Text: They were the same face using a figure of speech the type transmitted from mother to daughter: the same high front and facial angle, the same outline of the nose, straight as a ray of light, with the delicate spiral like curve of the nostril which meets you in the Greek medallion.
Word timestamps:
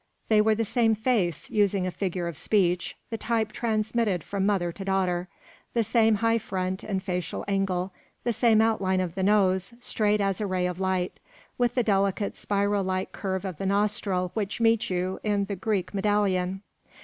They 0.29 0.41
were 0.41 0.55
the 0.55 0.65
same 0.65 0.95
face 0.95 1.51
using 1.51 1.85
a 1.85 1.91
figure 1.91 2.27
of 2.27 2.35
speech 2.35 2.97
the 3.11 3.19
type 3.19 3.51
transmitted 3.51 4.23
from 4.23 4.47
mother 4.47 4.71
to 4.71 4.83
daughter: 4.83 5.27
the 5.75 5.83
same 5.83 6.15
high 6.15 6.39
front 6.39 6.83
and 6.83 7.03
facial 7.03 7.45
angle, 7.47 7.91
the 8.23 8.33
same 8.33 8.61
outline 8.61 8.99
of 8.99 9.13
the 9.13 9.21
nose, 9.21 9.75
straight 9.79 10.19
as 10.19 10.41
a 10.41 10.47
ray 10.47 10.65
of 10.65 10.79
light, 10.79 11.19
with 11.59 11.75
the 11.75 11.83
delicate 11.83 12.35
spiral 12.35 12.83
like 12.83 13.11
curve 13.11 13.45
of 13.45 13.57
the 13.57 13.65
nostril 13.67 14.31
which 14.33 14.59
meets 14.59 14.89
you 14.89 15.19
in 15.23 15.45
the 15.45 15.55
Greek 15.55 15.93
medallion. 15.93 16.63